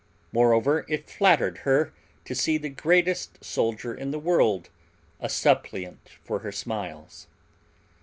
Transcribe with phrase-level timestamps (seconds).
[0.31, 1.93] Moreover, it flattered her
[2.25, 4.71] to see the greatest soldier in the world
[5.19, 7.27] a suppliant for her smiles.